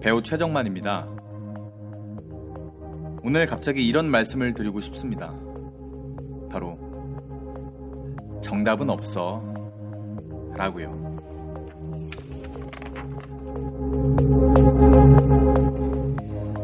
[0.00, 1.06] 배우 최정만입니다.
[3.22, 5.34] 오늘 갑자기 이런 말씀을 드리고 싶습니다.
[6.50, 6.78] 바로
[8.42, 9.42] 정답은 없어.
[10.54, 11.06] 라고요.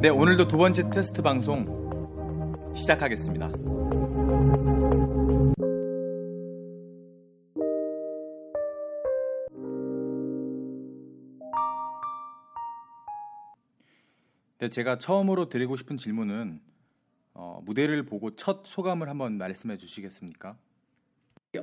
[0.00, 3.50] 네, 오늘도 두 번째 테스트 방송 시작하겠습니다.
[14.62, 16.60] 네, 제가 처음으로 드리고 싶은 질문은
[17.34, 20.56] 어, 무대를 보고 첫 소감을 한번 말씀해 주시겠습니까?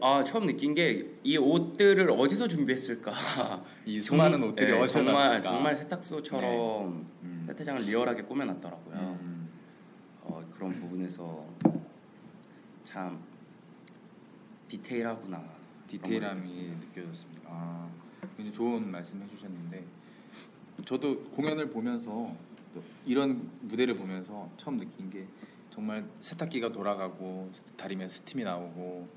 [0.00, 3.12] 아 처음 느낀 게 이 옷들을 어디서 준비했을까?
[3.84, 5.40] 이 수많은 정- 옷들이 네, 어디서 정말 났을까?
[5.42, 7.42] 정말 세탁소처럼 음.
[7.46, 8.96] 세탁장을 리얼하게 꾸며놨더라고요.
[8.96, 9.50] 음.
[10.22, 11.44] 어, 그런 부분에서
[12.82, 13.22] 참
[14.68, 15.44] 디테일하구나.
[15.86, 16.40] 디테일함이
[16.80, 17.42] 느껴졌습니다.
[17.50, 17.90] 아,
[18.38, 19.84] 굉장히 좋은 말씀 해주셨는데
[20.86, 22.55] 저도 공연을 보면서 또
[23.04, 25.26] 이런 무대를 보면서 처음 느낀 게
[25.70, 29.08] 정말 세탁기가 돌아가고 다리면 스팀이 나오고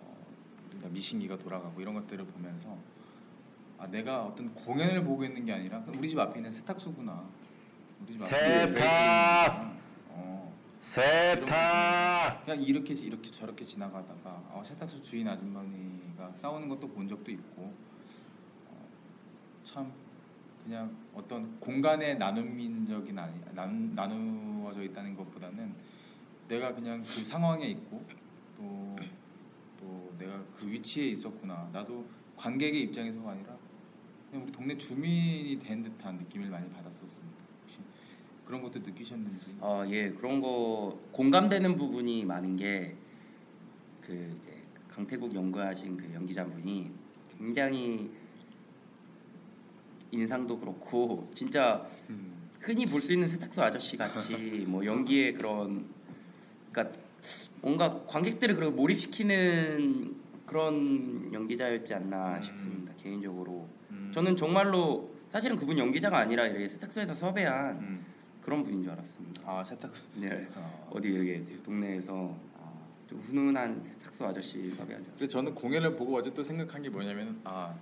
[0.00, 0.26] 어,
[0.68, 2.76] 그러니까 미신기가 돌아가고 이런 것들을 보면서
[3.78, 7.24] 아 내가 어떤 공연을 보고 있는 게 아니라 우리 집 앞에 있는 세탁소구나.
[8.02, 9.76] 우리 집 앞에 세탁!
[10.10, 10.54] 어.
[10.82, 17.72] 세탁 그냥 이렇게 이렇게 저렇게 지나가다가 어, 세탁소 주인 아주머니가 싸우는 것도 본 적도 있고
[18.68, 18.88] 어,
[19.64, 19.90] 참
[20.64, 25.74] 그냥 어떤 공간의 나눔민적인 아니 난, 나누어져 있다는 것보다는
[26.48, 28.04] 내가 그냥 그 상황에 있고
[28.56, 28.96] 또,
[29.78, 31.68] 또 내가 그 위치에 있었구나.
[31.72, 32.04] 나도
[32.36, 33.56] 관객의 입장에서가 아니라
[34.30, 37.44] 그냥 우리 동네 주민이 된 듯한 느낌을 많이 받았었습니다.
[37.62, 37.78] 혹시
[38.44, 39.56] 그런 것도 느끼셨는지?
[39.60, 42.96] 어, 예, 그런 거 공감되는 부분이 많은 게
[44.10, 44.50] 그 이제
[44.88, 46.90] 강태국 연구하신 그 연기자분이
[47.38, 48.10] 굉장히
[50.12, 52.32] 인상도 그렇고 진짜 음.
[52.60, 54.34] 흔히 볼 수 있는 세탁소 아저씨 같이
[54.68, 55.86] 뭐 연기의 그런
[56.70, 56.98] 그러니까
[57.60, 60.14] 뭔가 관객들을 그렇게 몰입시키는
[60.46, 62.42] 그런 연기자였지 않나 음.
[62.42, 64.10] 싶습니다 개인적으로 음.
[64.12, 68.04] 저는 정말로 사실은 그분 연기자가 아니라 이렇게 세탁소에서 섭외한 음.
[68.42, 69.42] 그런 분인 줄 알았습니다.
[69.46, 70.48] 아 세탁소 네.
[70.56, 70.90] 어.
[70.92, 72.72] 어디 이렇게 동네에서 아,
[73.08, 77.40] 좀 훈훈한 세탁소 아저씨 섭외한 줄 그래서 저는 공연을 보고 어제 또 생각한 게 뭐냐면
[77.44, 77.74] 아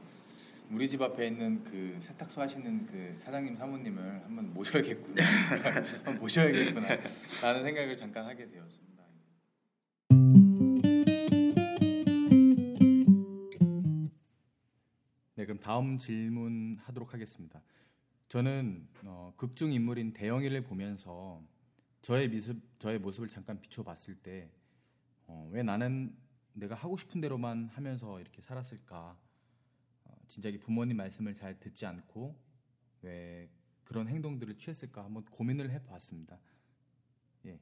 [0.70, 5.24] 우리 집 앞에 있는 그 세탁소 하시는 그 사장님 사모님을 한번 모셔야겠구나
[6.04, 6.88] 한번 모셔야겠구나
[7.42, 9.04] 라는 생각을 잠깐 하게 되었습니다.
[15.36, 17.62] 네 그럼 다음 질문 하도록 하겠습니다.
[18.28, 21.42] 저는 어, 극중 인물인 대영이를 보면서
[22.02, 24.50] 저의 모습 저의 모습을 잠깐 비춰봤을 때
[25.26, 26.14] 어, 왜 나는
[26.52, 29.16] 내가 하고 싶은 대로만 하면서 이렇게 살았을까?
[30.28, 32.36] 어, 진작에 부모님 말씀을 잘 듣지 않고
[33.02, 33.48] 왜
[33.82, 36.38] 그런 행동들을 취했을까 한번 고민을 해봤습니다.
[37.46, 37.58] 예,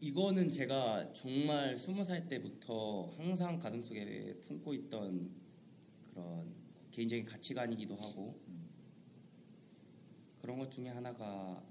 [0.00, 5.30] 이거는 제가 정말 스무 살 때부터 항상 가슴속에 품고 있던
[6.10, 6.52] 그런
[6.90, 8.40] 개인적인 가치관이기도 하고
[10.40, 11.64] 그런 것 중에 하나가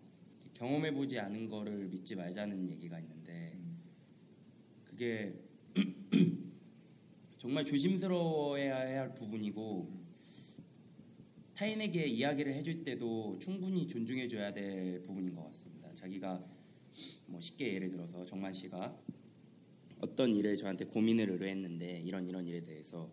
[0.53, 3.59] 경험해 보지 않은 거를 믿지 말자는 얘기가 있는데
[4.85, 5.42] 그게
[7.53, 9.87] 정말 조심스러워해야 할 부분이고
[11.53, 15.93] 타인에게 이야기를 해줄 때도 충분히 존중해줘야 될 부분인 것 같습니다.
[15.93, 16.43] 자기가
[17.27, 18.99] 뭐 쉽게 예를 들어서 정만 씨가
[19.99, 23.11] 어떤 일을 저한테 고민을 의뢰했는데 이런 이런 일에 대해서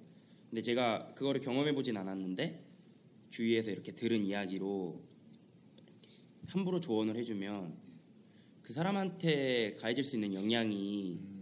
[0.49, 2.65] 근데 제가 그거를 경험해 보진 않았는데
[3.29, 5.05] 주위에서 이렇게 들은 이야기로
[6.47, 7.77] 함부로 조언을 해주면
[8.63, 11.40] 그 사람한테 가해질 수 있는 영향이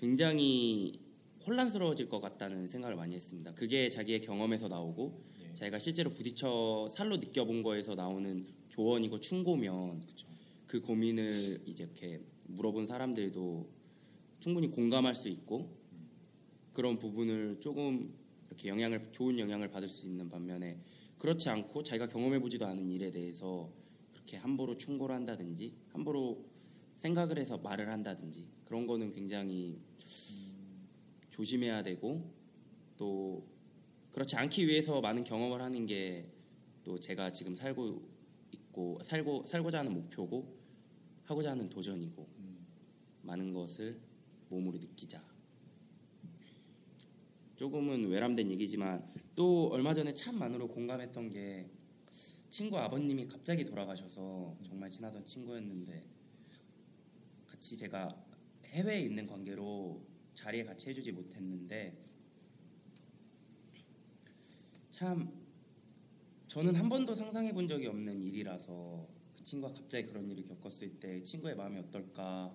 [0.00, 0.98] 굉장히
[1.46, 3.52] 혼란스러워질 것 같다는 생각을 많이 했습니다.
[3.52, 5.52] 그게 자기의 경험에서 나오고 예.
[5.52, 10.00] 자기가 실제로 부딪혀 살로 느껴본 거에서 나오는 조언이고 충고면
[10.66, 13.68] 그 고민을 이제 이렇게 물어본 사람들도
[14.40, 15.76] 충분히 공감할 수 있고
[16.72, 18.14] 그런 부분을 조금
[18.48, 20.80] 이렇게 영향을 좋은 영향을 받을 수 있는 반면에
[21.18, 23.70] 그렇지 않고 자기가 경험해 보지도 않은 일에 대해서
[24.12, 26.42] 그렇게 함부로 충고를 한다든지 함부로
[26.96, 29.78] 생각을 해서 말을 한다든지 그런 거는 굉장히
[31.30, 32.32] 조심해야 되고
[32.96, 33.46] 또
[34.12, 36.40] 그렇지 않기 위해서 많은 경험을 하는 게
[36.84, 38.02] 또 제가 지금 살고
[38.52, 40.58] 있고 살고 살고자 하는 목표고
[41.24, 42.26] 하고자 하는 도전이고
[43.22, 44.00] 많은 것을
[44.48, 45.22] 몸으로 느끼자.
[47.56, 51.70] 조금은 외람된 얘기지만 또 얼마 전에 참 많으로 공감했던 게
[52.48, 56.02] 친구 아버님이 갑자기 돌아가셔서 정말 친하던 친구였는데
[57.46, 58.08] 같이 제가
[58.70, 61.96] 해외에 있는 관계로 자리에 같이 해주지 못했는데
[64.90, 65.32] 참
[66.46, 71.22] 저는 한 번도 상상해 본 적이 없는 일이라서 그 친구가 갑자기 그런 일을 겪었을 때
[71.22, 72.54] 친구의 마음이 어떨까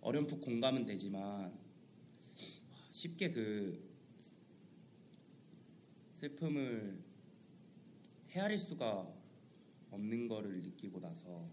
[0.00, 1.58] 어렴풋 공감은 되지만
[2.90, 3.90] 쉽게 그
[6.12, 7.02] 슬픔을
[8.30, 9.12] 헤아릴 수가
[9.90, 11.48] 없는 거를 느끼고 나서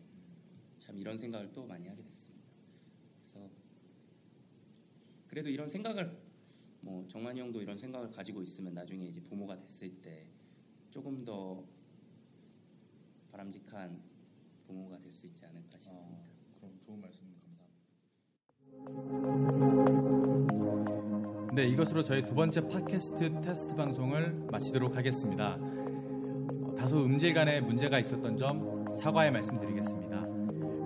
[0.78, 2.48] 참 이런 생각을 또 많이 하게 됐습니다.
[3.20, 3.50] 그래서
[5.28, 6.18] 그래도 이런 생각을
[6.82, 10.28] 뭐 정만이 형도 이런 생각을 가지고 있으면 나중에 이제 부모가 됐을 때
[10.90, 11.64] 조금 더
[13.32, 14.02] 바람직한
[14.66, 16.18] 부모가 될 수 있지 않을까 싶습니다.
[16.18, 17.68] 아, 그럼 좋은 말씀 감사합니다.
[21.56, 25.58] 네, 이것으로 저희 두 번째 팟캐스트 테스트 방송을 마치도록 하겠습니다.
[25.60, 30.27] 어, 다소 음질 간에 문제가 있었던 점 사과의 말씀드리겠습니다.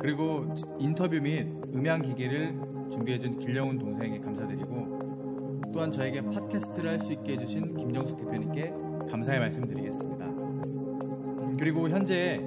[0.02, 2.60] 그리고 인터뷰 및 음향 기기를
[2.90, 8.74] 준비해준 길영훈 동생에게 감사드리고 또한 저에게 팟캐스트를 할 수 있게 해주신 김정숙 대표님께
[9.10, 10.26] 감사의 말씀드리겠습니다.
[10.26, 12.44] 음, 그리고 현재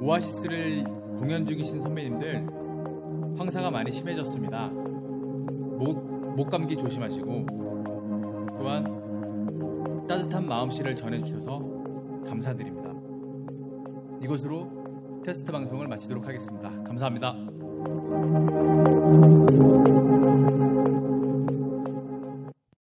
[0.00, 0.84] 오아시스를
[1.18, 2.46] 공연 중이신 선배님들
[3.36, 4.68] 황사가 많이 심해졌습니다.
[4.68, 7.46] 목, 목 감기 조심하시고
[8.58, 12.94] 또한 따뜻한 마음씨를 전해주셔서 감사드립니다.
[14.22, 14.75] 이것으로
[15.26, 16.70] 테스트 방송을 마치도록 하겠습니다.
[16.84, 17.34] 감사합니다.